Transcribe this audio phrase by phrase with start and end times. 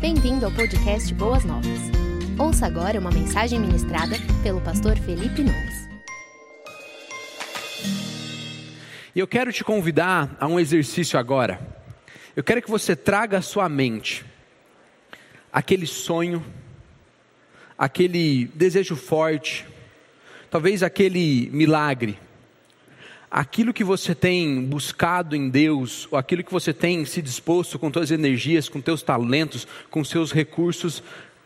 [0.00, 1.78] Bem-vindo ao podcast Boas Novas.
[2.38, 5.88] Ouça agora uma mensagem ministrada pelo pastor Felipe Nunes.
[9.14, 11.60] E eu quero te convidar a um exercício agora.
[12.34, 14.24] Eu quero que você traga à sua mente
[15.52, 16.42] aquele sonho,
[17.76, 19.66] aquele desejo forte,
[20.50, 22.18] talvez aquele milagre
[23.30, 27.92] aquilo que você tem buscado em Deus, ou aquilo que você tem se disposto com
[27.92, 31.02] suas energias, com teus talentos, com seus recursos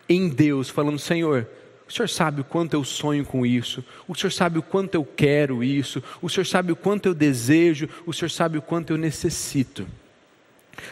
[0.08, 1.46] em Deus, falando: Senhor,
[1.86, 5.04] o Senhor sabe o quanto eu sonho com isso, o Senhor sabe o quanto eu
[5.04, 8.96] quero isso, o Senhor sabe o quanto eu desejo, o Senhor sabe o quanto eu
[8.96, 9.86] necessito.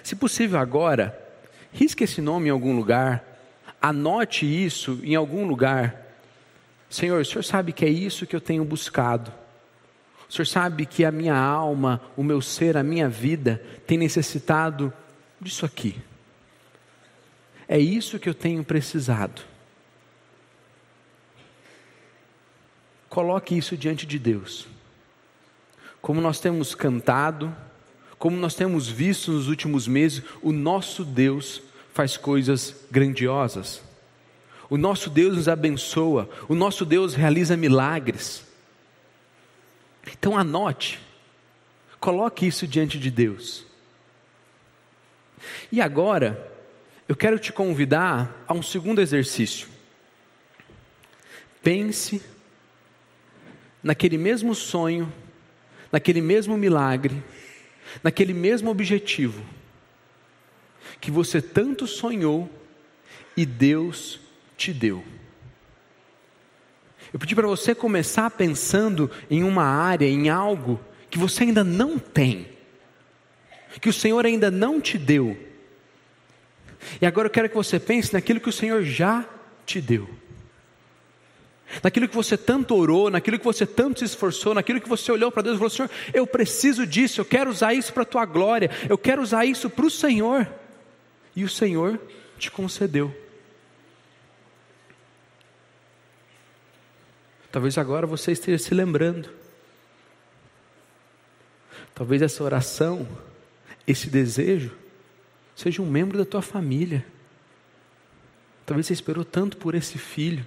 [0.02, 1.18] Se possível agora,
[1.72, 3.24] risque esse nome em algum lugar,
[3.80, 6.00] anote isso em algum lugar.
[6.88, 9.32] Senhor, o Senhor sabe que é isso que eu tenho buscado.
[10.32, 14.90] O Senhor sabe que a minha alma, o meu ser, a minha vida tem necessitado
[15.38, 15.94] disso aqui.
[17.68, 19.42] É isso que eu tenho precisado.
[23.10, 24.66] Coloque isso diante de Deus.
[26.00, 27.54] Como nós temos cantado,
[28.18, 31.60] como nós temos visto nos últimos meses, o nosso Deus
[31.92, 33.82] faz coisas grandiosas.
[34.70, 38.50] O nosso Deus nos abençoa, o nosso Deus realiza milagres.
[40.12, 41.00] Então anote,
[41.98, 43.66] coloque isso diante de Deus.
[45.70, 46.50] E agora,
[47.08, 49.68] eu quero te convidar a um segundo exercício.
[51.62, 52.22] Pense
[53.82, 55.12] naquele mesmo sonho,
[55.90, 57.22] naquele mesmo milagre,
[58.02, 59.44] naquele mesmo objetivo
[61.00, 62.48] que você tanto sonhou
[63.36, 64.20] e Deus
[64.56, 65.04] te deu.
[67.12, 70.80] Eu pedi para você começar pensando em uma área, em algo
[71.10, 72.48] que você ainda não tem,
[73.80, 75.36] que o Senhor ainda não te deu.
[77.00, 79.26] E agora eu quero que você pense naquilo que o Senhor já
[79.66, 80.08] te deu.
[81.82, 85.30] Naquilo que você tanto orou, naquilo que você tanto se esforçou, naquilo que você olhou
[85.30, 88.24] para Deus e falou: Senhor, eu preciso disso, eu quero usar isso para a tua
[88.26, 90.46] glória, eu quero usar isso para o Senhor.
[91.34, 91.98] E o Senhor
[92.38, 93.21] te concedeu.
[97.52, 99.28] Talvez agora você esteja se lembrando.
[101.94, 103.06] Talvez essa oração,
[103.86, 104.74] esse desejo,
[105.54, 107.04] seja um membro da tua família.
[108.64, 110.44] Talvez você esperou tanto por esse filho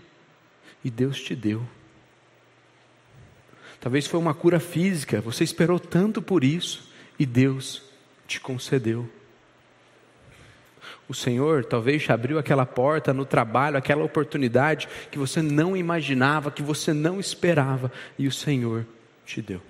[0.84, 1.64] e Deus te deu.
[3.80, 6.90] Talvez foi uma cura física, você esperou tanto por isso
[7.20, 7.84] e Deus
[8.28, 9.08] te concedeu.
[11.08, 16.50] O Senhor talvez te abriu aquela porta no trabalho, aquela oportunidade que você não imaginava,
[16.50, 18.86] que você não esperava, e o Senhor
[19.26, 19.62] te deu.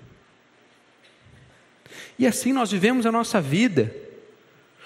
[2.18, 3.94] E assim nós vivemos a nossa vida.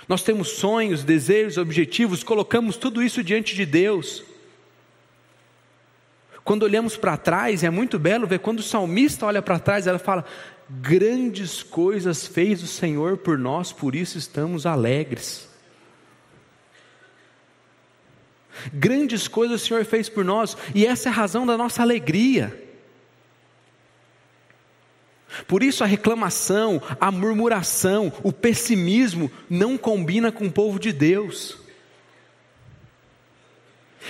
[0.09, 4.25] Nós temos sonhos, desejos, objetivos, colocamos tudo isso diante de Deus.
[6.43, 10.01] Quando olhamos para trás, é muito belo ver quando o salmista olha para trás, ela
[10.01, 10.25] fala:
[10.69, 15.50] Grandes coisas fez o Senhor por nós, por isso estamos alegres.
[18.73, 22.69] Grandes coisas o Senhor fez por nós, e essa é a razão da nossa alegria.
[25.47, 31.57] Por isso a reclamação, a murmuração, o pessimismo não combina com o povo de Deus.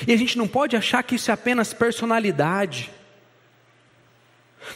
[0.06, 2.90] E a gente não pode achar que isso é apenas personalidade.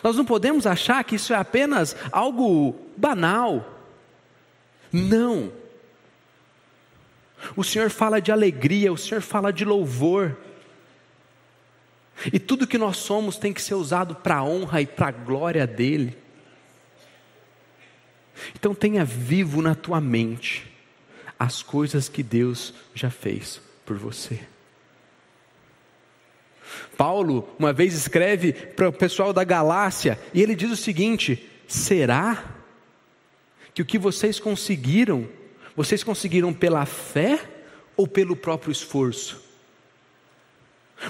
[0.03, 3.81] Nós não podemos achar que isso é apenas algo banal.
[4.93, 5.53] Não.
[7.57, 10.37] O Senhor fala de alegria, o Senhor fala de louvor.
[12.33, 15.13] E tudo que nós somos tem que ser usado para a honra e para a
[15.13, 16.17] glória dEle.
[18.55, 20.71] Então tenha vivo na tua mente
[21.39, 24.41] as coisas que Deus já fez por você.
[26.97, 32.45] Paulo, uma vez escreve para o pessoal da Galácia, e ele diz o seguinte: será
[33.75, 35.29] que o que vocês conseguiram
[35.77, 37.41] vocês conseguiram pela fé
[37.97, 39.43] ou pelo próprio esforço?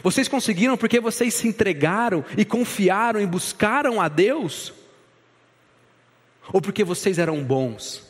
[0.02, 4.72] Vocês conseguiram porque vocês se entregaram e confiaram e buscaram a Deus?
[6.52, 8.02] Ou porque vocês eram bons?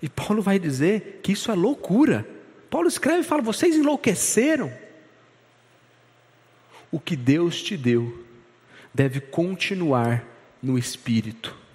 [0.00, 2.26] E Paulo vai dizer que isso é loucura.
[2.70, 4.72] Paulo escreve e fala: vocês enlouqueceram.
[6.90, 8.24] O que Deus te deu
[8.94, 10.24] deve continuar
[10.62, 11.65] no espírito.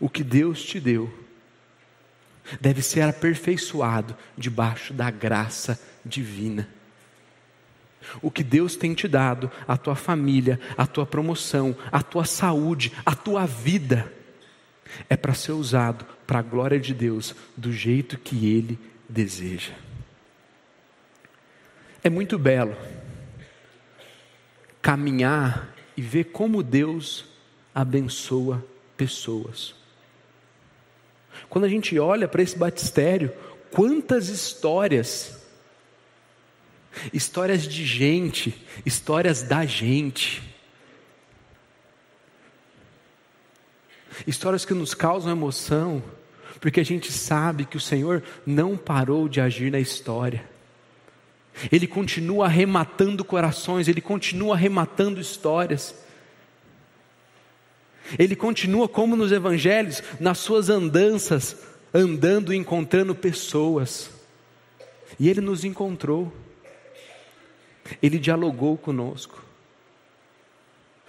[0.00, 1.12] O que Deus te deu
[2.60, 6.68] deve ser aperfeiçoado debaixo da graça divina.
[8.22, 12.92] O que Deus tem te dado, a tua família, a tua promoção, a tua saúde,
[13.04, 14.12] a tua vida,
[15.08, 18.78] é para ser usado para a glória de Deus do jeito que Ele
[19.08, 19.72] deseja.
[22.02, 22.76] É muito belo
[24.80, 27.24] caminhar e ver como Deus
[27.74, 28.64] abençoa
[28.96, 29.74] pessoas.
[31.48, 33.32] Quando a gente olha para esse batistério,
[33.70, 35.36] quantas histórias,
[37.12, 38.54] histórias de gente,
[38.84, 40.42] histórias da gente,
[44.26, 46.02] histórias que nos causam emoção,
[46.60, 50.48] porque a gente sabe que o Senhor não parou de agir na história.
[51.72, 56.05] Ele continua arrematando corações, ele continua arrematando histórias.
[58.18, 61.56] Ele continua como nos evangelhos, nas suas andanças,
[61.92, 64.10] andando e encontrando pessoas.
[65.18, 66.32] E ele nos encontrou.
[68.02, 69.42] Ele dialogou conosco.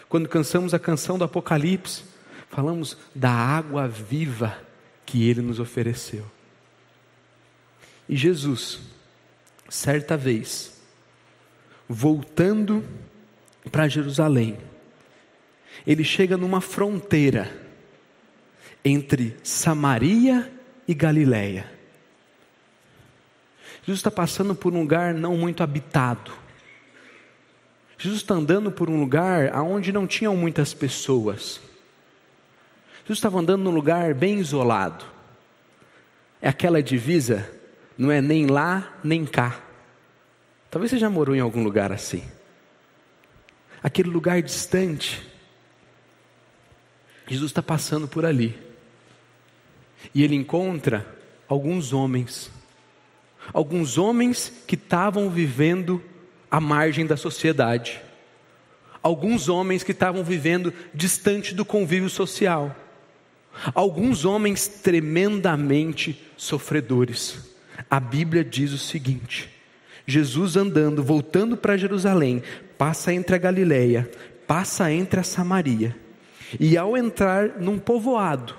[0.09, 2.03] Quando cansamos a canção do Apocalipse,
[2.49, 4.57] falamos da água viva
[5.05, 6.25] que ele nos ofereceu.
[8.07, 8.79] E Jesus,
[9.69, 10.79] certa vez,
[11.89, 12.83] voltando
[13.69, 14.57] para Jerusalém,
[15.85, 17.65] ele chega numa fronteira
[18.83, 20.51] entre Samaria
[20.87, 21.69] e Galiléia.
[23.83, 26.31] Jesus está passando por um lugar não muito habitado.
[27.97, 31.59] Jesus está andando por um lugar onde não tinham muitas pessoas.
[33.03, 35.05] Jesus estava andando num lugar bem isolado.
[36.41, 37.49] É aquela divisa,
[37.97, 39.59] não é nem lá nem cá.
[40.69, 42.23] Talvez você já morou em algum lugar assim.
[43.81, 45.25] Aquele lugar distante.
[47.27, 48.57] Jesus está passando por ali.
[50.13, 51.05] E ele encontra
[51.47, 52.49] alguns homens.
[53.53, 56.01] Alguns homens que estavam vivendo
[56.49, 58.01] à margem da sociedade.
[59.01, 62.75] Alguns homens que estavam vivendo distante do convívio social
[63.73, 67.55] Alguns homens tremendamente sofredores.
[67.89, 69.49] A Bíblia diz o seguinte:
[70.05, 72.43] Jesus andando, voltando para Jerusalém,
[72.77, 74.09] passa entre a Galileia,
[74.45, 75.95] passa entre a Samaria,
[76.59, 78.55] e ao entrar num povoado,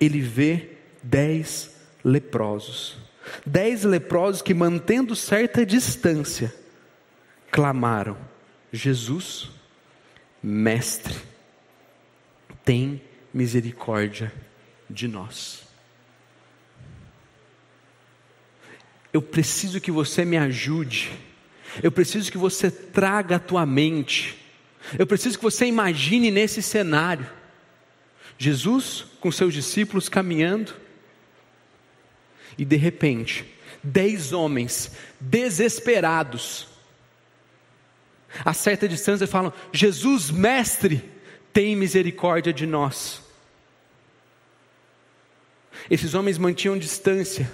[0.00, 0.70] ele vê
[1.02, 2.98] dez leprosos.
[3.44, 6.54] Dez leprosos que, mantendo certa distância,
[7.50, 8.16] clamaram:
[8.72, 9.50] Jesus,
[10.42, 11.16] Mestre
[12.64, 13.00] tem
[13.32, 14.32] misericórdia
[14.88, 15.64] de nós.
[19.12, 21.12] Eu preciso que você me ajude.
[21.82, 24.43] Eu preciso que você traga a tua mente.
[24.98, 27.26] Eu preciso que você imagine nesse cenário.
[28.36, 30.74] Jesus com seus discípulos caminhando,
[32.58, 33.44] e de repente,
[33.82, 36.68] dez homens desesperados,
[38.44, 41.02] a certa distância falam: Jesus, mestre,
[41.52, 43.22] tem misericórdia de nós.
[45.90, 47.50] Esses homens mantinham distância,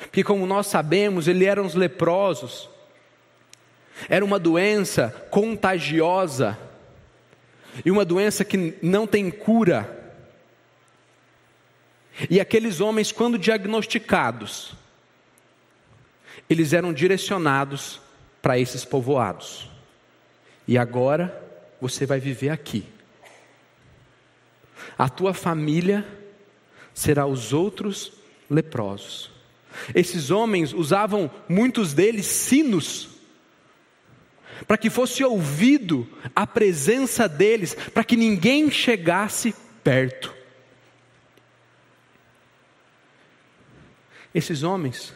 [0.00, 2.70] porque, como nós sabemos, eles eram os leprosos,
[4.08, 6.58] era uma doença contagiosa,
[7.84, 9.96] e uma doença que não tem cura.
[12.28, 14.74] E aqueles homens, quando diagnosticados,
[16.50, 18.00] eles eram direcionados
[18.42, 19.70] para esses povoados.
[20.66, 21.42] E agora,
[21.80, 22.84] você vai viver aqui.
[24.96, 26.04] A tua família
[26.92, 28.12] será os outros
[28.50, 29.30] leprosos.
[29.94, 33.10] Esses homens usavam, muitos deles, sinos,
[34.66, 40.34] para que fosse ouvido a presença deles, para que ninguém chegasse perto.
[44.34, 45.14] Esses homens,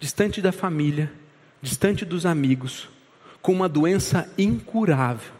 [0.00, 1.12] distante da família,
[1.60, 2.88] distante dos amigos,
[3.42, 5.36] com uma doença incurável,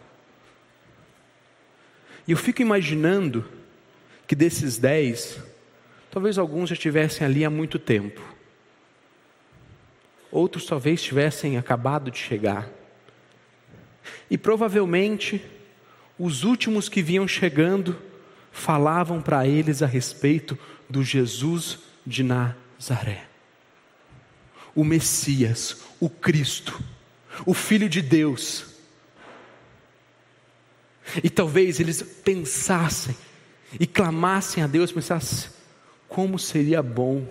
[2.26, 3.44] e eu fico imaginando
[4.26, 5.38] que desses dez,
[6.10, 8.20] talvez alguns já estivessem ali há muito tempo.
[10.32, 12.68] Outros talvez tivessem acabado de chegar.
[14.30, 15.42] E provavelmente
[16.18, 17.96] os últimos que vinham chegando
[18.50, 20.58] falavam para eles a respeito
[20.88, 23.24] do Jesus de Nazaré.
[24.74, 26.80] O Messias, o Cristo,
[27.44, 28.76] o Filho de Deus
[31.22, 33.16] e talvez eles pensassem
[33.78, 35.50] e clamassem a Deus, pensassem:
[36.08, 37.26] como seria bom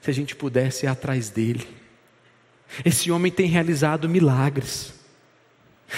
[0.00, 1.66] se a gente pudesse ir atrás dele.
[2.84, 4.94] Esse homem tem realizado milagres.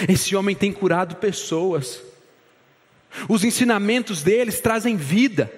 [0.08, 2.02] Esse homem tem curado pessoas.
[3.28, 5.52] Os ensinamentos deles trazem vida.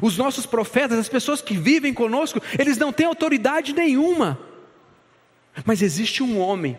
[0.00, 4.38] Os nossos profetas, as pessoas que vivem conosco, eles não têm autoridade nenhuma.
[5.64, 6.78] Mas existe um homem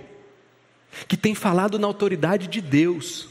[1.07, 3.29] que tem falado na autoridade de Deus.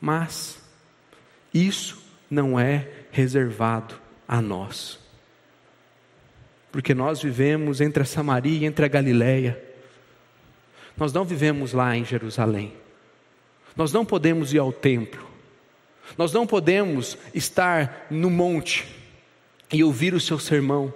[0.00, 0.58] Mas
[1.54, 3.94] isso não é reservado
[4.26, 4.98] a nós.
[6.72, 9.65] Porque nós vivemos entre a Samaria e entre a Galileia.
[10.96, 12.72] Nós não vivemos lá em Jerusalém.
[13.76, 15.26] Nós não podemos ir ao templo.
[16.16, 18.86] Nós não podemos estar no monte
[19.72, 20.92] e ouvir o seu sermão.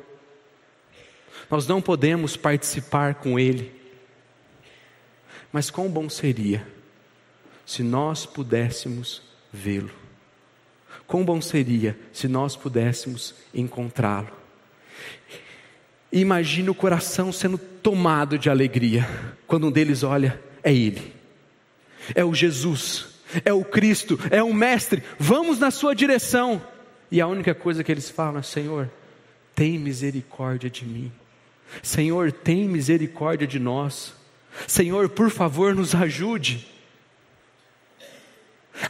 [1.50, 3.72] Nós não podemos participar com ele.
[5.52, 6.66] Mas quão bom seria
[7.66, 9.90] se nós pudéssemos vê-lo.
[11.06, 14.30] Quão bom seria se nós pudéssemos encontrá-lo.
[16.12, 19.08] Imagine o coração sendo tomado de alegria
[19.46, 21.14] quando um deles olha, é Ele,
[22.14, 23.08] é o Jesus,
[23.44, 26.62] é o Cristo, é o Mestre, vamos na Sua direção.
[27.10, 28.90] E a única coisa que eles falam é: Senhor,
[29.54, 31.12] tem misericórdia de mim.
[31.82, 34.14] Senhor, tem misericórdia de nós.
[34.66, 36.66] Senhor, por favor, nos ajude.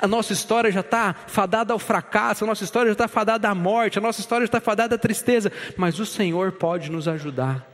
[0.01, 3.55] A nossa história já está fadada ao fracasso, a nossa história já está fadada à
[3.55, 7.70] morte, a nossa história já está fadada à tristeza, mas o Senhor pode nos ajudar.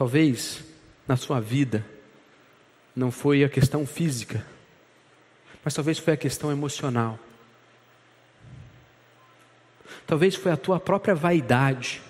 [0.00, 0.64] Talvez
[1.06, 1.84] na sua vida
[2.96, 4.46] não foi a questão física,
[5.62, 7.18] mas talvez foi a questão emocional.
[10.06, 12.00] Talvez foi a tua própria vaidade,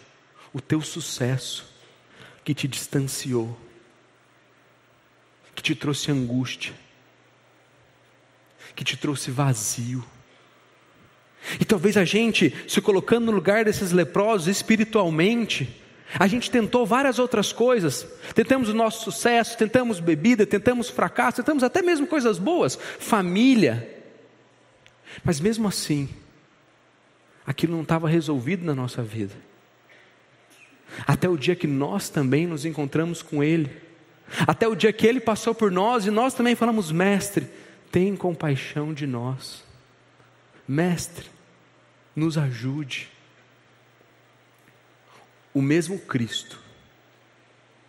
[0.52, 1.68] o teu sucesso,
[2.44, 3.58] que te distanciou,
[5.56, 6.72] que te trouxe angústia,
[8.76, 10.04] que te trouxe vazio.
[11.58, 15.79] E talvez a gente, se colocando no lugar desses leprosos espiritualmente,
[16.18, 21.62] a gente tentou várias outras coisas, tentamos o nosso sucesso, tentamos bebida, tentamos fracasso, tentamos
[21.62, 24.02] até mesmo coisas boas, família,
[25.24, 26.08] mas mesmo assim,
[27.46, 29.34] aquilo não estava resolvido na nossa vida.
[31.06, 33.70] Até o dia que nós também nos encontramos com Ele,
[34.46, 37.46] até o dia que Ele passou por nós e nós também falamos: Mestre,
[37.92, 39.62] tem compaixão de nós,
[40.66, 41.26] Mestre,
[42.16, 43.08] nos ajude
[45.52, 46.58] o mesmo Cristo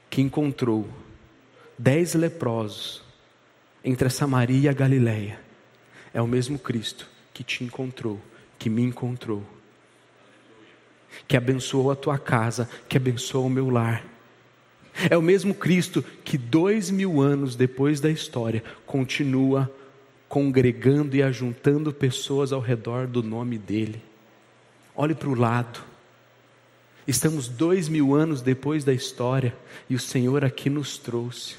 [0.10, 0.88] que encontrou
[1.77, 3.01] dez leprosos
[3.84, 5.39] entre a Samaria e a Galileia,
[6.13, 8.20] é o mesmo Cristo que te encontrou,
[8.60, 9.44] que me encontrou,
[11.27, 14.06] que abençoou a tua casa, que abençoou o meu lar.
[15.10, 19.72] É o mesmo Cristo que dois mil anos depois da história continua
[20.27, 24.01] congregando e ajuntando pessoas ao redor do nome dele.
[24.96, 25.91] Olhe para o lado.
[27.08, 29.55] Estamos dois mil anos depois da história
[29.89, 31.55] e o Senhor aqui nos trouxe.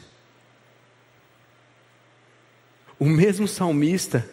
[2.99, 4.29] O mesmo salmista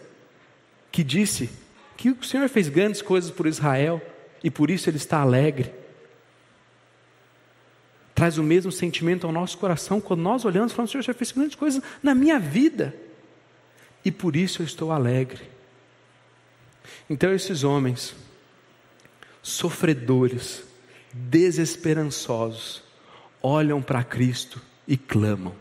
[0.91, 1.49] que disse
[1.97, 4.01] que o Senhor fez grandes coisas por Israel
[4.43, 5.73] e por isso ele está alegre.
[8.13, 11.15] Traz o mesmo sentimento ao nosso coração quando nós olhamos e falamos: Senhor, o Senhor
[11.15, 12.95] fez grandes coisas na minha vida
[14.05, 15.49] e por isso eu estou alegre.
[17.09, 18.15] Então, esses homens,
[19.41, 20.63] sofredores,
[21.13, 22.83] desesperançosos,
[23.41, 25.55] olham para Cristo e clamam.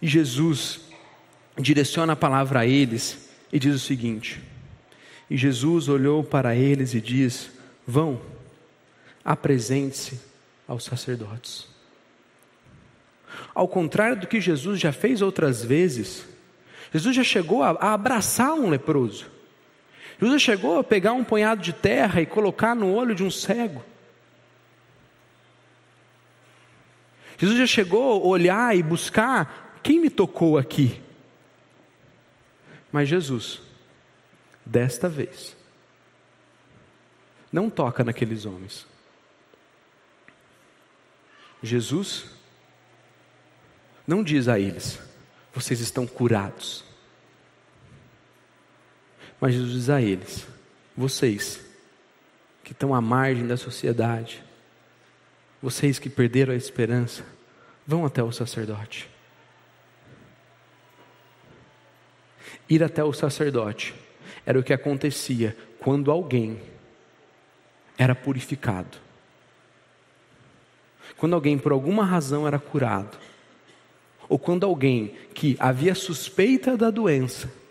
[0.00, 0.80] E Jesus
[1.58, 4.42] direciona a palavra a eles e diz o seguinte:
[5.30, 7.50] E Jesus olhou para eles e diz:
[7.86, 8.20] Vão,
[9.24, 10.20] apresente-se
[10.66, 11.66] aos sacerdotes.
[13.54, 16.24] Ao contrário do que Jesus já fez outras vezes,
[16.92, 19.26] Jesus já chegou a, abraçar um leproso.
[20.20, 23.82] Jesus chegou a pegar um punhado de terra e colocar no olho de um cego.
[27.42, 31.02] Jesus já chegou a olhar e buscar quem me tocou aqui.
[32.92, 33.60] Mas Jesus,
[34.64, 35.56] desta vez,
[37.52, 38.86] não toca naqueles homens.
[41.60, 42.26] Jesus
[44.06, 45.00] não diz a eles:
[45.52, 46.84] vocês estão curados.
[49.40, 50.46] Mas Jesus diz a eles:
[50.96, 51.60] vocês
[52.62, 54.44] que estão à margem da sociedade,
[55.62, 57.24] vocês que perderam a esperança,
[57.86, 59.08] vão até o sacerdote.
[62.68, 63.94] Ir até o sacerdote
[64.44, 66.60] era o que acontecia quando alguém
[67.96, 68.98] era purificado.
[71.16, 73.16] Quando alguém por alguma razão era curado,
[74.28, 77.61] ou quando alguém que havia suspeita da doença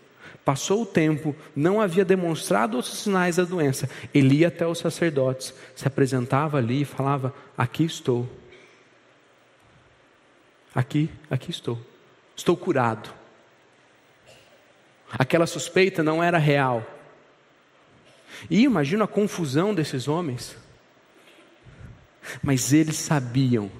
[0.44, 3.88] Passou o tempo, não havia demonstrado os sinais da doença.
[4.12, 8.28] Ele ia até os sacerdotes, se apresentava ali e falava: Aqui estou.
[10.74, 11.78] Aqui, aqui estou.
[12.34, 13.10] Estou curado.
[15.12, 16.84] Aquela suspeita não era real.
[18.50, 20.56] E imagino a confusão desses homens.
[22.42, 23.70] Mas eles sabiam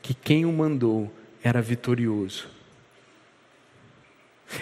[0.00, 1.12] que quem o mandou
[1.42, 2.57] era vitorioso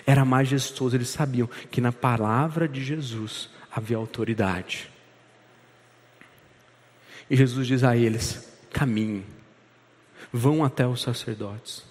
[0.07, 4.90] Era majestoso, eles sabiam que na palavra de Jesus havia autoridade.
[7.31, 9.25] E Jesus diz a eles: caminhem,
[10.33, 11.85] vão até os sacerdotes.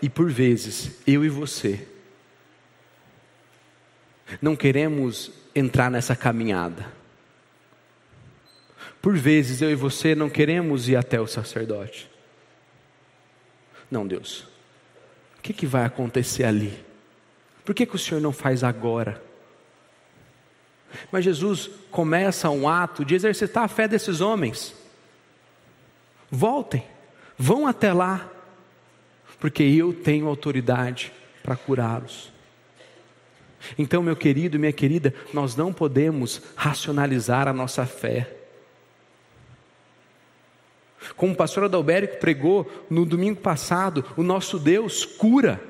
[0.00, 1.86] E por vezes, eu e você,
[4.40, 6.86] não queremos entrar nessa caminhada.
[9.00, 12.08] Por vezes eu e você não queremos ir até o sacerdote.
[13.90, 14.51] Não, Deus.
[15.42, 16.72] O que, que vai acontecer ali?
[17.64, 19.20] Por que, que o Senhor não faz agora?
[21.10, 24.72] Mas Jesus começa um ato de exercitar a fé desses homens.
[26.30, 26.86] Voltem,
[27.36, 28.30] vão até lá,
[29.40, 32.32] porque eu tenho autoridade para curá-los.
[33.76, 38.41] Então, meu querido e minha querida, nós não podemos racionalizar a nossa fé.
[41.16, 45.60] Como o pastor Adalberico pregou no domingo passado, o nosso Deus cura.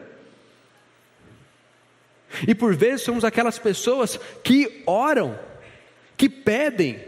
[2.47, 5.39] E por vezes somos aquelas pessoas que oram,
[6.17, 7.05] que pedem.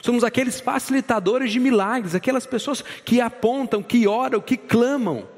[0.00, 5.28] Somos aqueles facilitadores de milagres, aquelas pessoas que apontam, que oram, que clamam.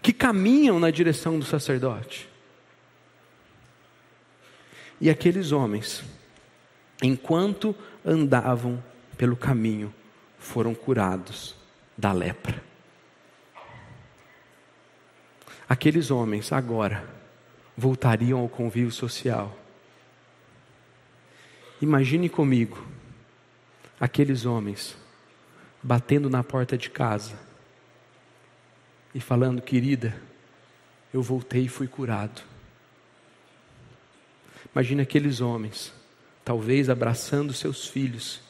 [0.00, 2.28] Que caminham na direção do sacerdote.
[5.00, 6.02] E aqueles homens
[7.02, 7.74] enquanto
[8.04, 8.82] andavam
[9.16, 9.92] pelo caminho,
[10.38, 11.54] foram curados
[11.96, 12.62] da lepra.
[15.68, 17.08] Aqueles homens agora
[17.76, 19.56] voltariam ao convívio social.
[21.82, 22.86] Imagine comigo
[23.98, 24.96] aqueles homens
[25.82, 27.38] batendo na porta de casa
[29.14, 30.16] e falando: Querida,
[31.12, 32.42] eu voltei e fui curado.
[34.72, 35.92] Imagine aqueles homens
[36.46, 38.40] talvez abraçando seus filhos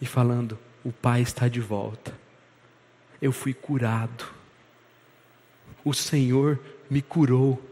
[0.00, 2.12] e falando: O Pai está de volta,
[3.22, 4.26] eu fui curado,
[5.84, 6.58] o Senhor
[6.90, 7.62] me curou.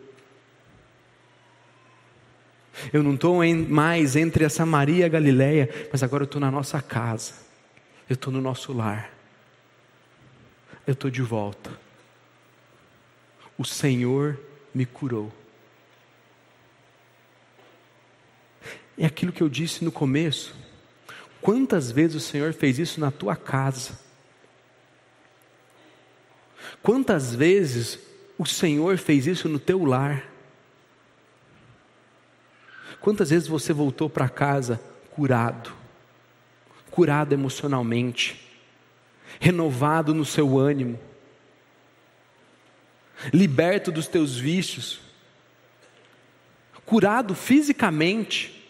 [2.92, 6.52] Eu não estou mais entre a Samaria e a Galileia, mas agora eu estou na
[6.52, 7.34] nossa casa,
[8.08, 9.12] eu estou no nosso lar,
[10.86, 11.70] eu estou de volta.
[13.58, 14.38] O Senhor
[14.72, 15.32] me curou.
[18.96, 20.54] É aquilo que eu disse no começo.
[21.40, 23.98] Quantas vezes o Senhor fez isso na tua casa?
[26.82, 27.98] Quantas vezes
[28.38, 30.30] o Senhor fez isso no teu lar?
[33.00, 34.80] Quantas vezes você voltou para casa
[35.10, 35.72] curado,
[36.90, 38.48] curado emocionalmente,
[39.38, 40.98] renovado no seu ânimo,
[43.32, 45.00] liberto dos teus vícios,
[46.84, 48.63] curado fisicamente,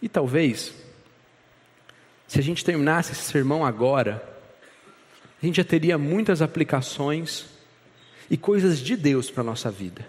[0.00, 0.72] E talvez,
[2.26, 4.22] se a gente terminasse esse sermão agora,
[5.42, 7.46] a gente já teria muitas aplicações
[8.30, 10.06] e coisas de Deus para a nossa vida.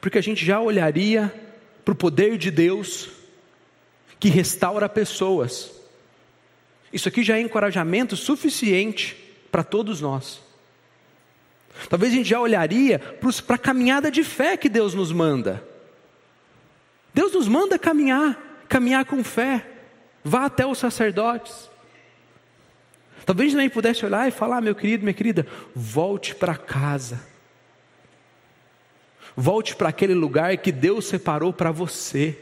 [0.00, 1.32] Porque a gente já olharia
[1.84, 3.08] para o poder de Deus
[4.18, 5.70] que restaura pessoas.
[6.92, 9.16] Isso aqui já é encorajamento suficiente
[9.50, 10.40] para todos nós.
[11.88, 15.62] Talvez a gente já olharia para a caminhada de fé que Deus nos manda.
[17.38, 18.36] Nos manda caminhar,
[18.68, 19.64] caminhar com fé.
[20.24, 21.70] Vá até os sacerdotes.
[23.24, 27.24] Talvez nem pudesse olhar e falar, meu querido, minha querida, volte para casa.
[29.36, 32.36] Volte para aquele lugar que Deus separou para você.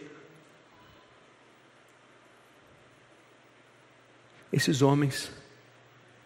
[4.51, 5.31] Esses homens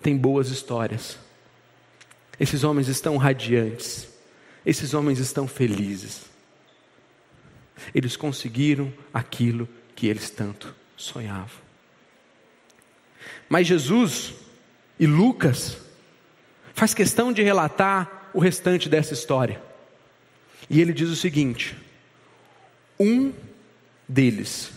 [0.01, 1.19] têm boas histórias.
[2.39, 4.09] Esses homens estão radiantes.
[4.65, 6.30] Esses homens estão felizes.
[7.95, 11.61] Eles conseguiram aquilo que eles tanto sonhavam.
[13.49, 14.35] Mas Jesus
[14.99, 15.79] e Lucas
[16.75, 19.63] faz questão de relatar o restante dessa história.
[20.69, 21.77] E ele diz o seguinte:
[22.99, 23.33] um
[24.09, 24.73] deles,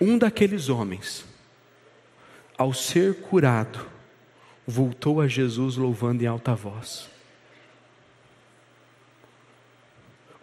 [0.00, 1.24] um daqueles homens,
[2.56, 3.86] ao ser curado,
[4.66, 7.08] voltou a Jesus louvando em alta voz.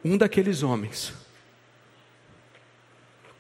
[0.04, 1.25] Um daqueles homens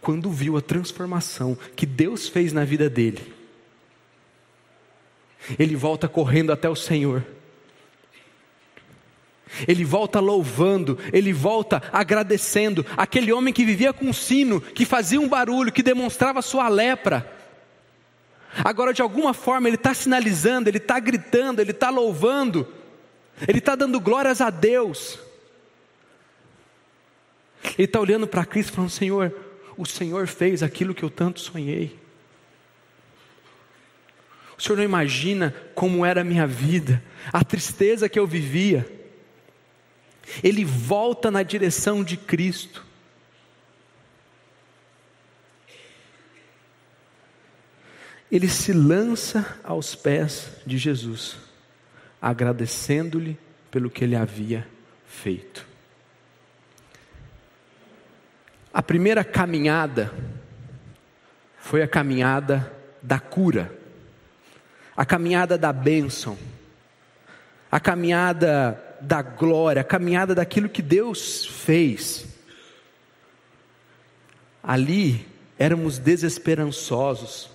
[0.05, 3.33] quando viu a transformação que Deus fez na vida dele,
[5.57, 7.25] ele volta correndo até o Senhor.
[9.67, 12.85] Ele volta louvando, ele volta agradecendo.
[12.95, 17.31] Aquele homem que vivia com um sino, que fazia um barulho, que demonstrava sua lepra.
[18.63, 22.71] Agora, de alguma forma, ele está sinalizando, ele está gritando, ele está louvando,
[23.47, 25.17] ele está dando glórias a Deus.
[27.75, 29.44] Ele está olhando para Cristo falando: Senhor,
[29.77, 31.97] o Senhor fez aquilo que eu tanto sonhei.
[34.57, 38.89] O Senhor não imagina como era a minha vida, a tristeza que eu vivia.
[40.43, 42.85] Ele volta na direção de Cristo.
[48.31, 51.38] Ele se lança aos pés de Jesus,
[52.21, 53.38] agradecendo-lhe
[53.69, 54.67] pelo que ele havia
[55.05, 55.74] feito.
[58.75, 60.13] A primeira caminhada
[61.57, 63.73] foi a caminhada da cura,
[64.97, 66.38] a caminhada da bênção,
[67.71, 72.27] a caminhada da glória, a caminhada daquilo que Deus fez.
[74.61, 75.25] Ali
[75.57, 77.49] éramos desesperançosos,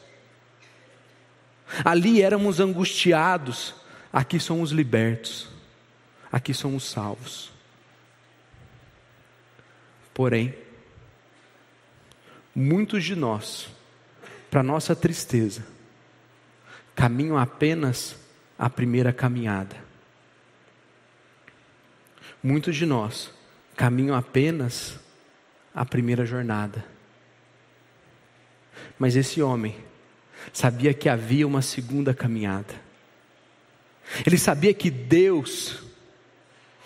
[1.84, 3.74] ali éramos angustiados,
[4.10, 5.50] aqui somos libertos,
[6.32, 7.52] aqui somos salvos.
[10.14, 10.54] Porém,
[12.54, 13.68] muitos de nós,
[14.50, 15.64] para nossa tristeza,
[16.94, 18.16] caminham apenas
[18.58, 19.76] a primeira caminhada.
[22.42, 23.32] Muitos de nós
[23.76, 24.98] caminham apenas
[25.74, 26.84] a primeira jornada.
[28.98, 29.76] Mas esse homem
[30.52, 32.74] sabia que havia uma segunda caminhada.
[34.26, 35.82] Ele sabia que Deus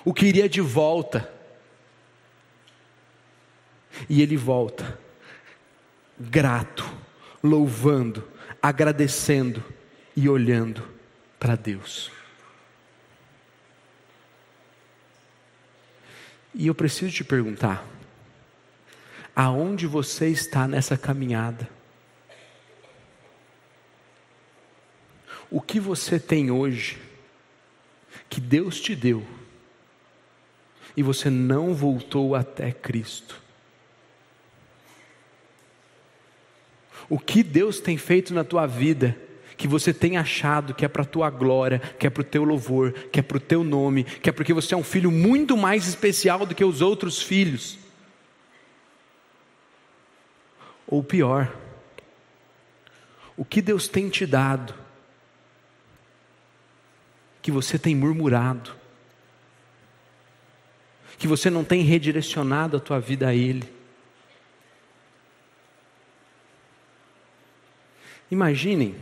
[0.05, 1.33] o queria de volta.
[4.09, 5.04] E ele volta
[6.18, 6.85] grato,
[7.42, 8.27] louvando,
[8.62, 9.62] agradecendo
[10.16, 10.87] e olhando
[11.38, 12.11] para Deus.
[16.55, 17.85] E eu preciso te perguntar:
[19.35, 21.68] aonde você está nessa caminhada?
[25.50, 27.00] O que você tem hoje
[28.29, 29.24] que Deus te deu
[30.96, 33.43] e você não voltou até Cristo?
[37.09, 39.17] O que Deus tem feito na tua vida
[39.57, 42.45] que você tem achado que é para a tua glória, que é para o teu
[42.45, 45.57] louvor, que é para o teu nome, que é porque você é um filho muito
[45.57, 47.79] mais especial do que os outros filhos.
[50.87, 51.55] Ou pior,
[53.37, 54.75] o que Deus tem te dado,
[57.40, 58.75] que você tem murmurado,
[61.17, 63.74] que você não tem redirecionado a tua vida a Ele.
[68.35, 68.97] Imaginem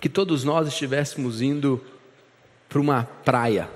[0.00, 1.84] que todos nós estivéssemos indo
[2.66, 3.68] para uma praia.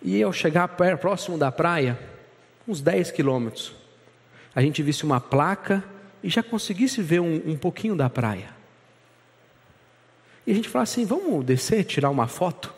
[0.00, 1.98] E ao chegar próximo da praia,
[2.68, 3.74] uns 10 quilômetros,
[4.54, 5.82] a gente visse uma placa
[6.22, 8.50] e já conseguisse ver um, um pouquinho da praia.
[10.46, 12.72] E a gente fala assim: vamos descer, tirar uma foto?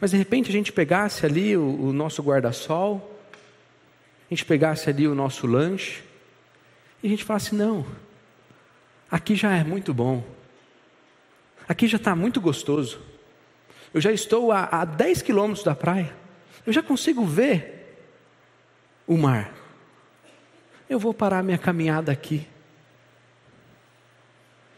[0.00, 3.19] Mas de repente a gente pegasse ali o, o nosso guarda-sol,
[4.30, 6.02] a gente pegasse ali o nosso lanche,
[7.02, 7.84] e a gente falasse: não,
[9.10, 10.24] aqui já é muito bom,
[11.68, 13.00] aqui já está muito gostoso,
[13.92, 16.14] eu já estou a, a 10 quilômetros da praia,
[16.64, 17.98] eu já consigo ver
[19.04, 19.52] o mar,
[20.88, 22.46] eu vou parar minha caminhada aqui.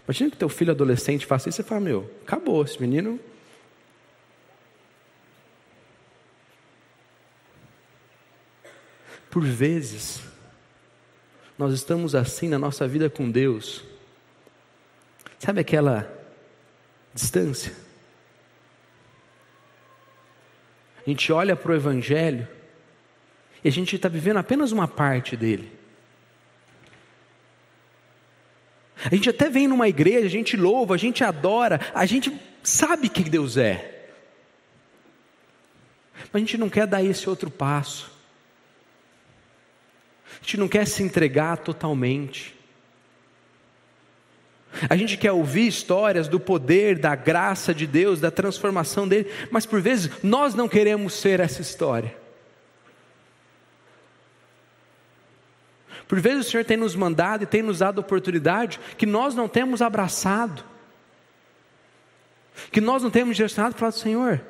[0.05, 3.21] Imagina que teu filho adolescente faça isso e você fala: meu, acabou, esse menino
[9.33, 10.21] Por vezes,
[11.57, 13.83] nós estamos assim na nossa vida com Deus.
[15.39, 16.07] Sabe aquela
[17.15, 17.75] distância?
[20.99, 22.47] A gente olha para o Evangelho
[23.65, 25.73] e a gente está vivendo apenas uma parte dele.
[29.03, 33.09] A gente até vem numa igreja, a gente louva, a gente adora, a gente sabe
[33.09, 34.11] que Deus é.
[36.31, 38.12] Mas a gente não quer dar esse outro passo.
[40.41, 42.57] A gente não quer se entregar totalmente.
[44.89, 49.67] A gente quer ouvir histórias do poder, da graça de Deus, da transformação dele, mas
[49.67, 52.17] por vezes nós não queremos ser essa história.
[56.09, 59.49] Por vezes o Senhor tem nos mandado e tem nos dado oportunidade que nós não
[59.49, 60.65] temos abraçado,
[62.71, 64.41] que nós não temos direcionado e falado: Senhor,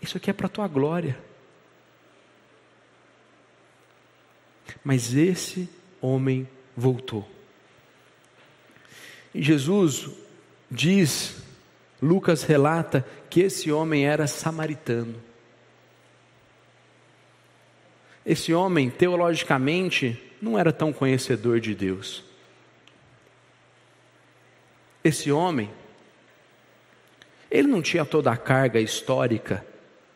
[0.00, 1.18] isso aqui é para a tua glória.
[4.84, 5.68] Mas esse
[6.00, 7.28] homem voltou.
[9.34, 10.08] E Jesus
[10.70, 11.36] diz,
[12.00, 15.22] Lucas relata, que esse homem era samaritano.
[18.24, 22.24] Esse homem, teologicamente, não era tão conhecedor de Deus.
[25.04, 25.70] Esse homem,
[27.50, 29.64] Ele não tinha toda a carga histórica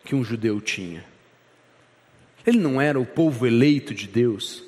[0.04, 1.09] que um judeu tinha.
[2.46, 4.64] Ele não era o povo eleito de Deus.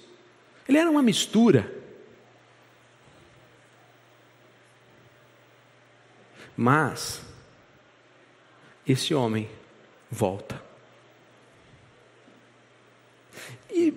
[0.69, 1.73] Ele era uma mistura.
[6.57, 7.23] Mas,
[8.87, 9.49] esse homem
[10.11, 10.63] volta.
[13.71, 13.95] E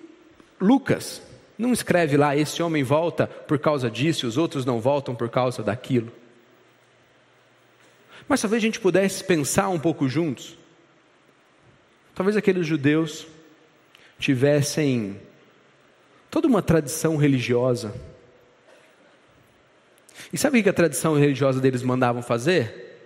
[0.60, 1.22] Lucas
[1.58, 5.62] não escreve lá: esse homem volta por causa disso, os outros não voltam por causa
[5.62, 6.10] daquilo.
[8.26, 10.58] Mas talvez a gente pudesse pensar um pouco juntos.
[12.14, 13.26] Talvez aqueles judeus
[14.18, 15.20] tivessem
[16.30, 17.94] toda uma tradição religiosa.
[20.32, 22.98] E sabe o que a tradição religiosa deles mandavam fazer?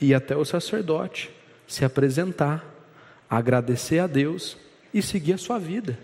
[0.00, 1.30] Ir até o sacerdote,
[1.66, 2.64] se apresentar,
[3.28, 4.56] agradecer a Deus
[4.92, 5.98] e seguir a sua vida.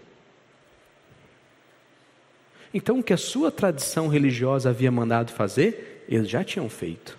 [2.73, 7.17] Então, o que a sua tradição religiosa havia mandado fazer, eles já tinham feito.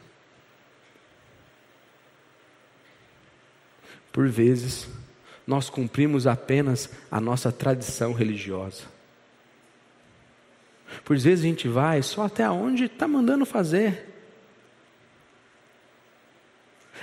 [4.11, 4.87] Por vezes,
[5.47, 8.83] nós cumprimos apenas a nossa tradição religiosa.
[11.05, 14.13] Por vezes a gente vai só até onde está mandando fazer.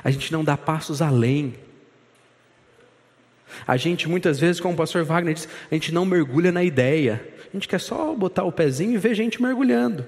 [0.02, 1.54] A gente não dá passos além.
[3.66, 7.26] A gente muitas vezes, como o pastor Wagner disse, a gente não mergulha na ideia.
[7.48, 10.06] A gente quer só botar o pezinho e ver gente mergulhando.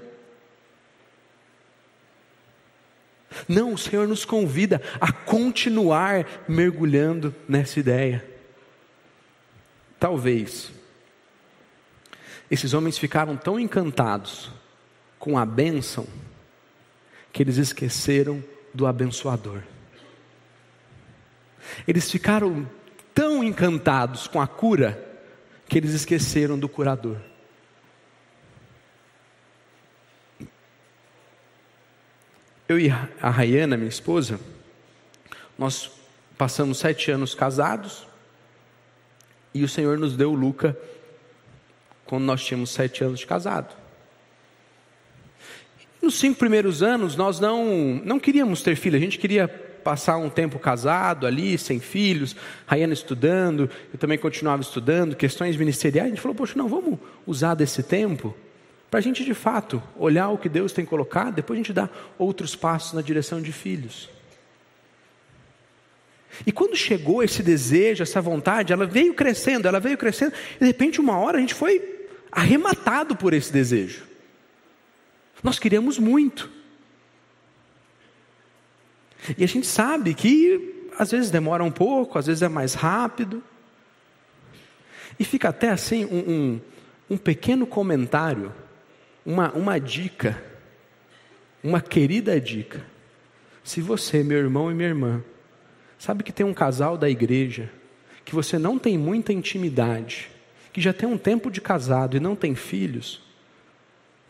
[3.49, 8.25] Não, o Senhor nos convida a continuar mergulhando nessa ideia.
[9.99, 10.73] Talvez
[12.51, 14.51] esses homens ficaram tão encantados
[15.19, 16.07] com a bênção
[17.33, 19.63] que eles esqueceram do abençoador.
[21.87, 22.69] Eles ficaram
[23.13, 25.03] tão encantados com a cura
[25.69, 27.17] que eles esqueceram do curador.
[32.69, 34.41] Eu e a Rayana, minha esposa,
[35.57, 35.89] nós
[36.37, 38.05] passamos sete anos casados
[39.55, 40.77] e o Senhor nos deu o Luca
[42.05, 43.73] quando nós tínhamos sete anos de casado.
[46.03, 50.29] Nos cinco primeiros anos nós não, não queríamos ter filho, a gente queria passar um
[50.29, 52.35] tempo casado ali, sem filhos,
[52.67, 57.55] Rayana estudando, eu também continuava estudando, questões ministeriais, a gente falou, poxa, não, vamos usar
[57.55, 58.37] desse tempo
[58.91, 61.89] para a gente de fato olhar o que Deus tem colocado, depois a gente dá
[62.19, 64.09] outros passos na direção de filhos.
[66.45, 70.67] E quando chegou esse desejo, essa vontade, ela veio crescendo, ela veio crescendo, e de
[70.67, 74.05] repente, uma hora, a gente foi arrematado por esse desejo.
[75.43, 76.51] Nós queríamos muito.
[79.37, 83.43] E a gente sabe que às vezes demora um pouco, às vezes é mais rápido.
[85.19, 86.61] E fica até assim um, um,
[87.11, 88.53] um pequeno comentário
[89.27, 90.41] uma, uma dica,
[91.63, 92.87] uma querida dica.
[93.65, 95.25] Se você, meu irmão e minha irmã,
[95.99, 97.69] sabe que tem um casal da igreja,
[98.25, 100.31] que você não tem muita intimidade,
[100.73, 103.21] que já tem um tempo de casado e não tem filhos,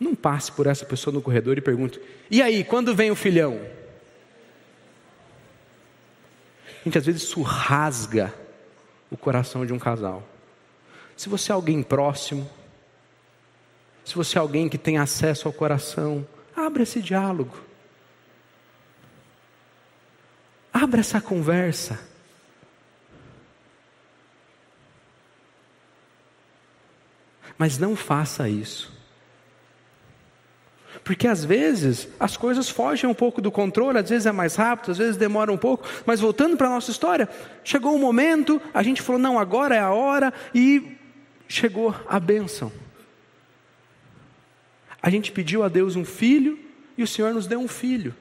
[0.00, 3.61] não passe por essa pessoa no corredor e pergunte: e aí, quando vem o filhão?
[6.85, 8.32] Gente, às vezes isso rasga
[9.11, 10.26] o coração de um casal.
[11.16, 12.48] Se você é alguém próximo,
[14.07, 16.25] se você é alguém que tem acesso ao coração,
[16.57, 17.61] abra esse diálogo.
[20.73, 21.99] Abra essa conversa.
[27.59, 28.95] Mas não faça isso.
[31.03, 34.92] Porque às vezes as coisas fogem um pouco do controle, às vezes é mais rápido,
[34.92, 37.29] às vezes demora um pouco, mas voltando para a nossa história,
[37.64, 40.97] chegou o um momento, a gente falou, não, agora é a hora, e
[41.49, 42.86] chegou a bênção.
[45.02, 46.59] A gente pediu a Deus um filho
[46.96, 48.14] e o Senhor nos deu um filho.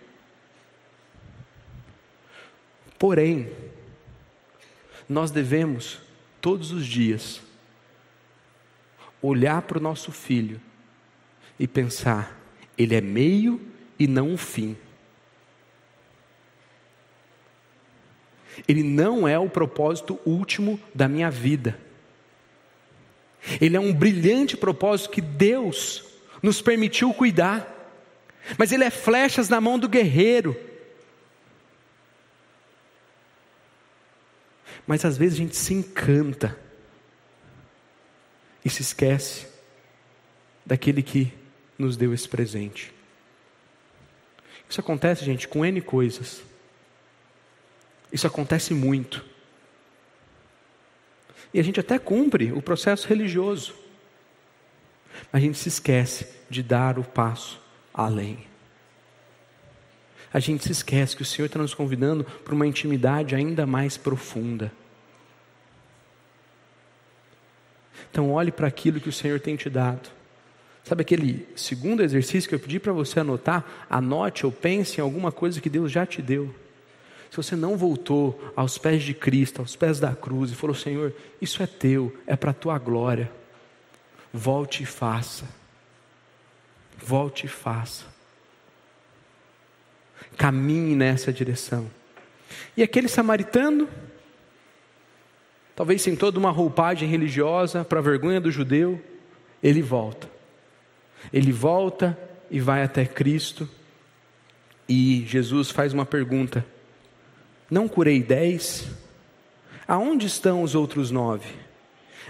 [2.97, 3.51] Porém,
[5.07, 5.99] nós devemos,
[6.41, 7.41] todos os dias,
[9.21, 10.59] olhar para o nosso filho
[11.59, 12.39] e pensar:
[12.77, 13.61] ele é meio
[13.97, 14.77] e não o fim.
[18.67, 21.77] Ele não é o propósito último da minha vida.
[23.59, 27.71] Ele é um brilhante propósito que Deus nos permitiu cuidar.
[28.57, 30.55] Mas ele é flechas na mão do guerreiro.
[34.85, 36.57] Mas às vezes a gente se encanta
[38.63, 39.47] e se esquece
[40.65, 41.33] daquele que
[41.77, 42.93] nos deu esse presente.
[44.69, 46.41] Isso acontece, gente, com N coisas.
[48.11, 49.23] Isso acontece muito.
[51.53, 53.84] E a gente até cumpre o processo religioso.
[55.31, 57.61] A gente se esquece de dar o passo
[57.93, 58.39] além.
[60.33, 63.95] a gente se esquece que o Senhor está nos convidando para uma intimidade ainda mais
[63.95, 64.71] profunda.
[68.11, 70.09] Então, olhe para aquilo que o Senhor tem te dado.
[70.83, 73.65] Sabe aquele segundo exercício que eu pedi para você anotar?
[73.89, 76.53] Anote ou pense em alguma coisa que Deus já te deu.
[77.31, 81.11] Se você não voltou aos pés de Cristo, aos pés da cruz e falou: Senhor,
[81.41, 83.31] isso é teu, é para a tua glória,
[84.35, 85.45] volte e faça.
[86.97, 88.05] Volte e faça.
[90.37, 91.89] Caminhe nessa direção.
[92.75, 93.87] E aquele samaritano,
[95.75, 99.01] talvez sem toda uma roupagem religiosa, para vergonha do judeu,
[99.63, 100.29] ele volta.
[101.33, 102.17] Ele volta
[102.51, 103.67] e vai até Cristo,
[104.87, 106.65] e Jesus faz uma pergunta:
[107.69, 108.87] Não curei dez?
[109.87, 111.64] Aonde estão os outros nove?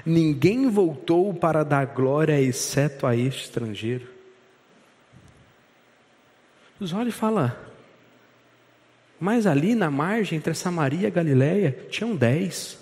[0.06, 4.08] Ninguém voltou para dar glória exceto a este estrangeiro.
[6.80, 7.60] Os olha e fala,
[9.20, 12.78] mas ali na margem entre Samaria e Galiléia tinham dez.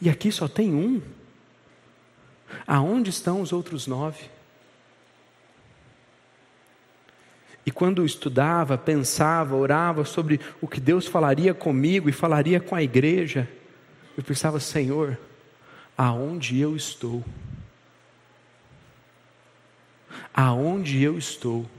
[0.00, 1.00] E aqui só tem um.
[2.66, 4.24] Aonde estão os outros nove?
[7.66, 12.82] E quando estudava, pensava, orava sobre o que Deus falaria comigo e falaria com a
[12.82, 13.46] igreja,
[14.18, 15.16] eu pensava, Senhor,
[15.96, 17.24] aonde eu estou?
[20.34, 21.70] Aonde eu estou?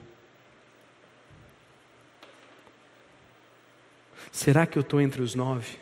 [4.32, 5.78] Será que eu estou entre os nove?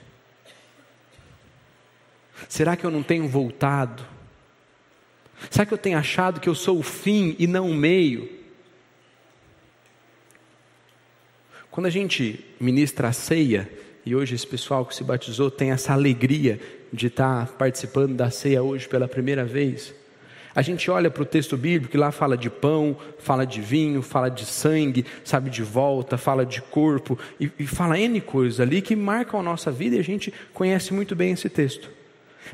[2.49, 4.03] Será que eu não tenho voltado?
[5.51, 8.35] Será que eu tenho achado que eu sou o fim e não o meio?
[11.69, 13.71] Quando a gente ministra a ceia,
[14.07, 16.59] e hoje esse pessoal que se batizou tem essa alegria
[16.93, 19.93] de estar participando da ceia hoje pela primeira vez,
[20.55, 24.01] a gente olha para o texto bíblico e lá fala de pão, fala de vinho,
[24.01, 28.81] fala de sangue, sabe, de volta, fala de corpo, e, e fala N coisas ali
[28.81, 31.91] que marcam a nossa vida e a gente conhece muito bem esse texto.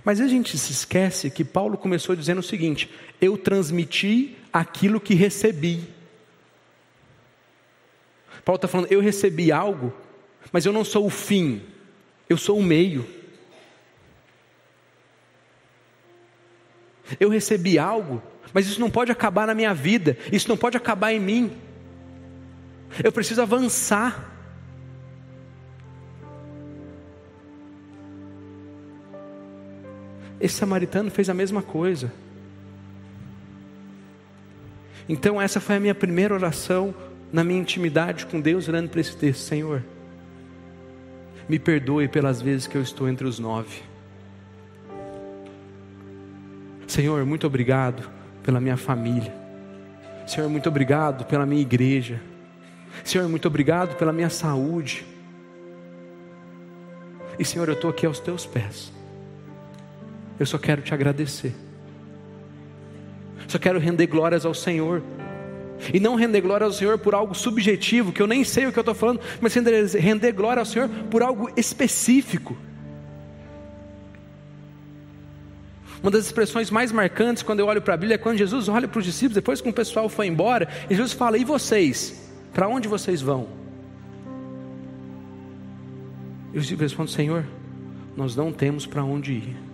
[0.03, 2.89] Mas a gente se esquece que Paulo começou dizendo o seguinte:
[3.21, 5.83] eu transmiti aquilo que recebi.
[8.43, 9.93] Paulo está falando, eu recebi algo,
[10.51, 11.61] mas eu não sou o fim,
[12.29, 13.05] eu sou o meio.
[17.19, 18.21] Eu recebi algo,
[18.53, 21.57] mas isso não pode acabar na minha vida, isso não pode acabar em mim.
[23.03, 24.31] Eu preciso avançar.
[30.39, 32.11] Esse samaritano fez a mesma coisa.
[35.07, 36.93] Então, essa foi a minha primeira oração
[37.31, 39.83] na minha intimidade com Deus, olhando para esse texto: Senhor,
[41.47, 43.81] me perdoe pelas vezes que eu estou entre os nove.
[46.87, 48.09] Senhor, muito obrigado
[48.43, 49.33] pela minha família.
[50.27, 52.21] Senhor, muito obrigado pela minha igreja.
[53.03, 55.05] Senhor, muito obrigado pela minha saúde.
[57.37, 58.91] E Senhor, eu estou aqui aos teus pés.
[60.39, 61.53] Eu só quero te agradecer.
[63.47, 65.01] Só quero render glórias ao Senhor.
[65.91, 68.77] E não render glória ao Senhor por algo subjetivo, que eu nem sei o que
[68.77, 72.55] eu estou falando, mas render, glória ao Senhor por algo específico.
[76.01, 78.87] Uma das expressões mais marcantes quando eu olho para a Bíblia é quando Jesus olha
[78.87, 82.29] para os discípulos, depois que o pessoal foi embora, e Jesus fala: E vocês?
[82.53, 83.47] Para onde vocês vão?
[86.53, 87.45] E os discípulos respondem: Senhor,
[88.17, 89.72] nós não temos para onde ir.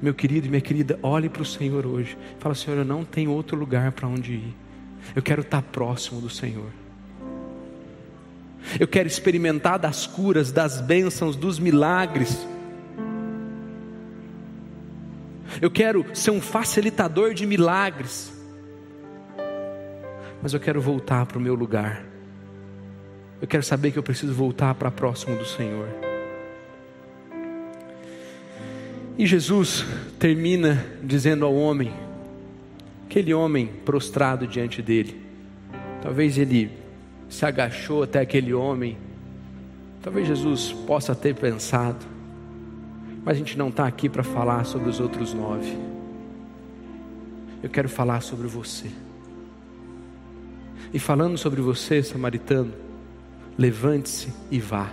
[0.00, 2.16] Meu querido e minha querida, olhe para o Senhor hoje.
[2.38, 4.54] Fala, Senhor, eu não tenho outro lugar para onde ir.
[5.14, 6.70] Eu quero estar próximo do Senhor.
[8.78, 12.46] Eu quero experimentar das curas, das bênçãos, dos milagres.
[15.60, 18.32] Eu quero ser um facilitador de milagres.
[20.42, 22.04] Mas eu quero voltar para o meu lugar.
[23.40, 26.11] Eu quero saber que eu preciso voltar para próximo do Senhor.
[29.18, 29.84] E Jesus
[30.18, 31.92] termina dizendo ao homem,
[33.06, 35.20] aquele homem prostrado diante dele,
[36.00, 36.70] talvez ele
[37.28, 38.96] se agachou até aquele homem,
[40.02, 42.04] talvez Jesus possa ter pensado,
[43.24, 45.76] mas a gente não está aqui para falar sobre os outros nove.
[47.62, 48.90] Eu quero falar sobre você.
[50.92, 52.72] E falando sobre você, samaritano,
[53.56, 54.92] levante-se e vá.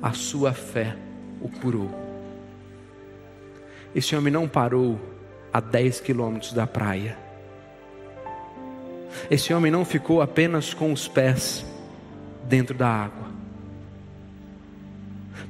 [0.00, 0.96] A sua fé
[1.40, 2.07] o curou.
[3.94, 4.98] Esse homem não parou
[5.52, 7.16] a 10 quilômetros da praia.
[9.30, 11.64] Esse homem não ficou apenas com os pés
[12.44, 13.28] dentro da água,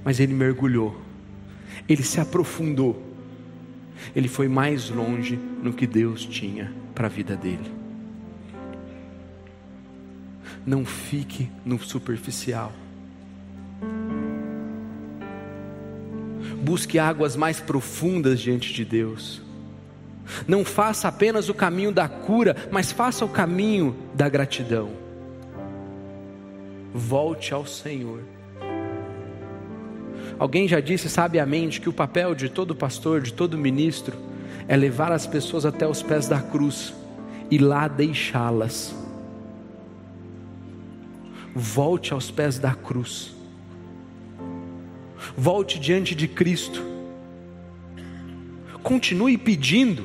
[0.05, 1.09] mas ele mergulhou
[1.89, 3.03] ele se aprofundou,
[4.15, 7.79] ele foi mais longe no que Deus tinha para a vida dele.
[10.67, 12.71] não fique no superficial.
[16.69, 19.41] Busque águas mais profundas diante de Deus.
[20.47, 24.91] Não faça apenas o caminho da cura, mas faça o caminho da gratidão.
[26.93, 28.21] Volte ao Senhor.
[30.39, 34.15] Alguém já disse sabiamente que o papel de todo pastor, de todo ministro,
[34.69, 36.93] é levar as pessoas até os pés da cruz
[37.51, 38.95] e lá deixá-las.
[41.55, 43.38] Volte aos pés da cruz.
[45.41, 46.85] Volte diante de Cristo.
[48.83, 50.05] Continue pedindo,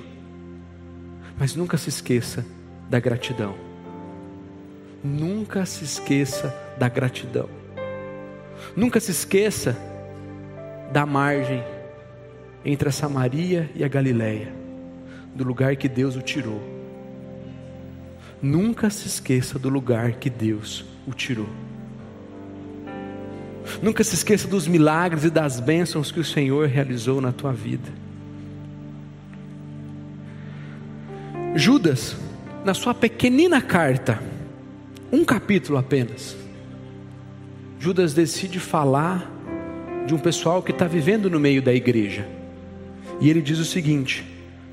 [1.40, 2.46] mas nunca se esqueça
[2.88, 3.56] da gratidão.
[5.04, 7.50] Nunca se esqueça da gratidão.
[8.76, 9.76] Nunca se esqueça
[10.92, 11.64] da margem
[12.64, 14.54] entre a Samaria e a Galileia,
[15.34, 16.62] do lugar que Deus o tirou.
[18.40, 21.50] Nunca se esqueça do lugar que Deus o tirou.
[23.84, 27.92] Nunca se esqueça dos milagres e das bênçãos que o Senhor realizou na tua vida.
[31.54, 32.16] Judas,
[32.64, 34.24] na sua pequenina carta,
[35.12, 36.34] um capítulo apenas,
[37.78, 39.30] Judas decide falar
[40.08, 42.26] de um pessoal que está vivendo no meio da igreja.
[43.20, 44.24] E ele diz o seguinte: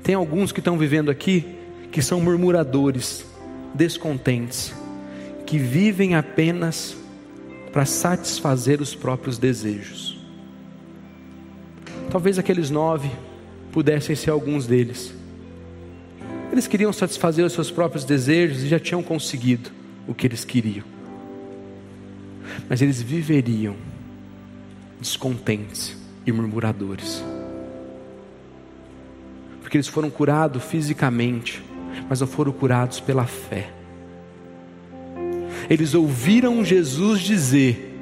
[0.01, 1.57] tem alguns que estão vivendo aqui
[1.91, 3.25] que são murmuradores,
[3.73, 4.73] descontentes,
[5.45, 7.00] que vivem apenas
[7.71, 10.19] para satisfazer os próprios desejos.
[12.09, 13.09] Talvez aqueles nove
[13.71, 15.13] pudessem ser alguns deles.
[16.51, 19.71] Eles queriam satisfazer os seus próprios desejos e já tinham conseguido
[20.05, 20.83] o que eles queriam.
[22.67, 23.75] Mas eles viveriam
[24.99, 25.95] descontentes
[26.25, 27.23] e murmuradores.
[29.61, 31.63] Porque eles foram curados fisicamente,
[32.09, 33.80] mas não foram curados pela fé.
[35.69, 37.99] Eles ouviram Jesus dizer: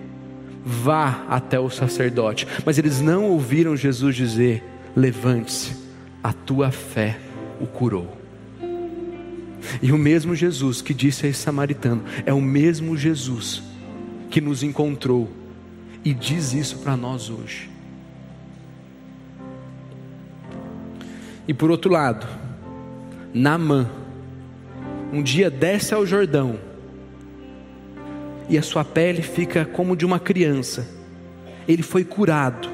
[0.66, 4.64] vá até o sacerdote, mas eles não ouviram Jesus dizer:
[4.96, 5.76] levante-se,
[6.24, 7.18] a tua fé
[7.60, 8.18] o curou.
[9.82, 13.62] E o mesmo Jesus que disse a esse samaritano é o mesmo Jesus
[14.30, 15.30] que nos encontrou
[16.04, 17.70] e diz isso para nós hoje.
[21.48, 22.28] E por outro lado,
[23.34, 23.90] Naamã,
[25.12, 26.60] um dia desce ao Jordão
[28.50, 30.88] e a sua pele fica como de uma criança.
[31.68, 32.70] Ele foi curado.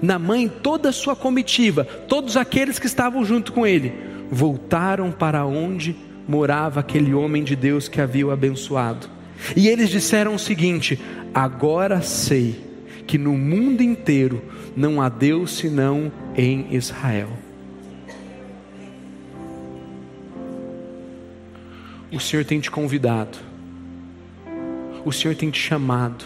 [0.00, 3.92] Naamã e toda a sua comitiva, todos aqueles que estavam junto com ele,
[4.30, 5.94] voltaram para onde
[6.26, 9.08] morava aquele homem de Deus que havia o abençoado.
[9.54, 10.98] E eles disseram o seguinte:
[11.34, 12.56] Agora sei
[13.06, 14.42] que no mundo inteiro
[14.76, 17.28] não há Deus senão em Israel.
[22.12, 23.38] O Senhor tem te convidado,
[25.04, 26.24] o Senhor tem te chamado.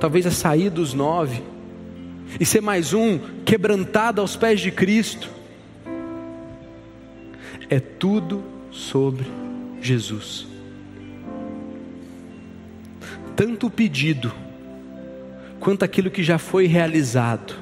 [0.00, 1.42] Talvez a sair dos nove
[2.38, 5.30] e ser mais um quebrantado aos pés de Cristo.
[7.68, 9.26] É tudo sobre
[9.80, 10.54] Jesus
[13.36, 14.32] tanto o pedido
[15.60, 17.54] quanto aquilo que já foi realizado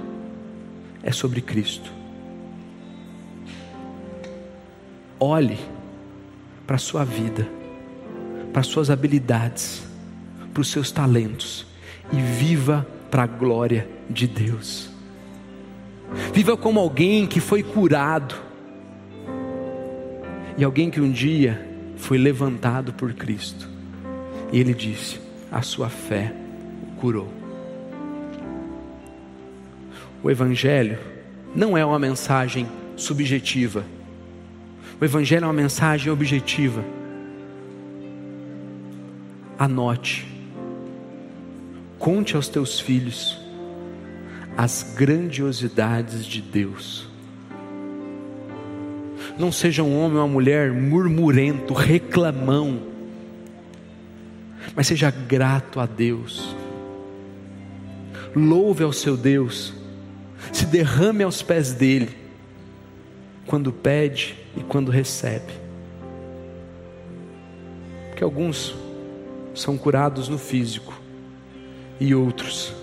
[1.03, 1.91] é sobre Cristo.
[5.19, 5.59] Olhe
[6.67, 7.49] para a sua vida,
[8.53, 9.83] para as suas habilidades,
[10.53, 11.67] para os seus talentos
[12.13, 14.91] e viva para a glória de Deus.
[16.33, 18.35] Viva como alguém que foi curado
[20.59, 23.69] e alguém que um dia foi levantado por Cristo.
[24.53, 25.19] E ele disse:
[25.51, 26.35] a sua fé
[26.83, 27.29] o curou.
[30.23, 30.99] O Evangelho
[31.55, 33.85] não é uma mensagem subjetiva.
[35.01, 36.85] O Evangelho é uma mensagem objetiva.
[39.63, 40.27] Anote,
[41.97, 43.39] conte aos teus filhos
[44.57, 47.07] as grandiosidades de Deus.
[49.39, 52.83] Não seja um homem ou uma mulher murmurento, reclamão,
[54.75, 56.57] mas seja grato a Deus.
[58.35, 59.73] Louve ao seu Deus,
[60.53, 62.11] se derrame aos pés dele,
[63.47, 65.53] quando pede e quando recebe.
[68.09, 68.82] Porque alguns
[69.55, 70.99] são curados no físico,
[72.01, 72.75] e outros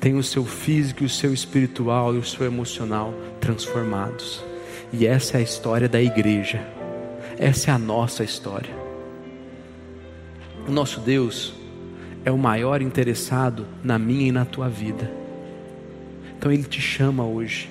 [0.00, 4.42] têm o seu físico, o seu espiritual e o seu emocional transformados.
[4.92, 6.60] E essa é a história da igreja,
[7.38, 8.74] essa é a nossa história.
[10.68, 11.54] O nosso Deus
[12.24, 15.10] é o maior interessado na minha e na tua vida.
[16.36, 17.68] Então Ele te chama hoje,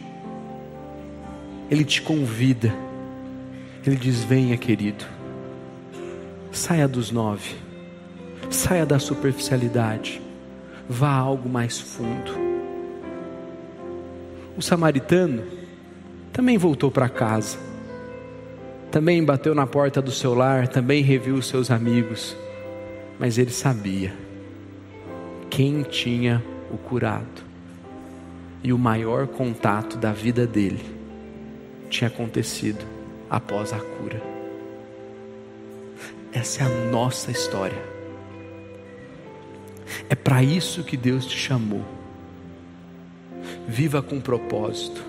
[1.69, 2.73] Ele te convida,
[3.85, 5.05] Ele diz: Venha, querido,
[6.55, 7.64] Saia dos nove.
[8.49, 10.21] Saia da superficialidade.
[10.87, 12.31] Vá a algo mais fundo.
[14.57, 15.43] O samaritano
[16.31, 17.57] também voltou para casa.
[18.91, 22.35] Também bateu na porta do seu lar, também reviu os seus amigos.
[23.19, 24.13] Mas ele sabia
[25.49, 27.43] quem tinha o curado.
[28.63, 30.83] E o maior contato da vida dele
[31.89, 32.83] tinha acontecido
[33.29, 34.21] após a cura.
[36.33, 37.94] Essa é a nossa história.
[40.09, 41.83] É para isso que Deus te chamou.
[43.67, 45.03] Viva com propósito.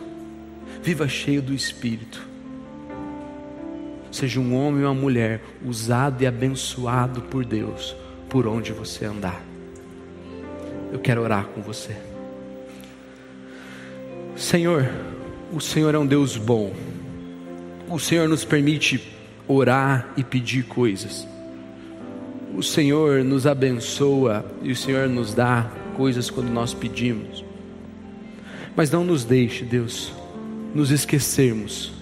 [0.83, 2.27] Viva cheio do Espírito.
[4.11, 7.95] Seja um homem ou uma mulher usado e abençoado por Deus
[8.29, 9.43] por onde você andar.
[10.93, 11.97] Eu quero orar com você.
[14.37, 14.89] Senhor,
[15.53, 16.73] o Senhor é um Deus bom.
[17.89, 19.03] O Senhor nos permite
[19.47, 21.27] orar e pedir coisas.
[22.57, 27.45] O Senhor nos abençoa e o Senhor nos dá coisas quando nós pedimos.
[28.75, 30.11] Mas não nos deixe, Deus,
[30.75, 31.93] nos esquecermos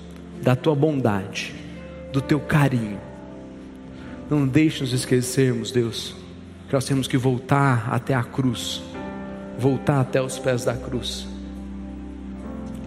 [0.40, 1.52] da tua bondade,
[2.12, 3.00] do teu carinho.
[4.30, 6.14] Não deixe nos esquecermos, Deus,
[6.68, 8.80] que nós temos que voltar até a cruz,
[9.58, 11.26] voltar até os pés da cruz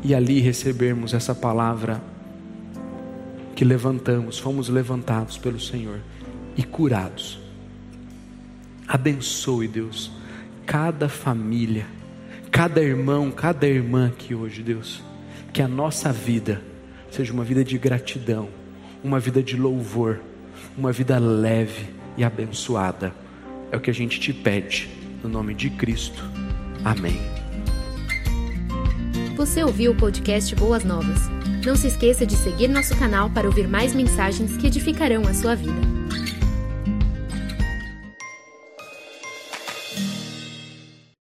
[0.05, 2.01] e ali recebermos essa palavra
[3.53, 5.99] que levantamos, fomos levantados pelo Senhor
[6.55, 7.45] e curados.
[8.87, 10.09] Abençoe, Deus,
[10.65, 11.85] cada família,
[12.49, 15.03] cada irmão, cada irmã aqui hoje, Deus,
[15.51, 16.61] que a nossa vida
[17.11, 18.47] seja uma vida de gratidão,
[19.03, 20.21] uma vida de louvor,
[20.77, 23.13] uma vida leve e abençoada.
[23.71, 24.89] É o que a gente te pede,
[25.21, 26.23] no nome de Cristo.
[26.85, 27.19] Amém.
[29.35, 31.29] Você ouviu o podcast Boas Novas?
[31.65, 35.55] Não se esqueça de seguir nosso canal para ouvir mais mensagens que edificarão a sua
[35.55, 36.26] vida.